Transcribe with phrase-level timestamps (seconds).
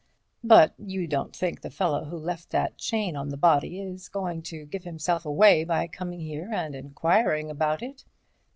[0.43, 4.41] "But you don't think the fellow who left that chain on the body is going
[4.49, 8.03] to give himself away by coming here and enquiring about it?"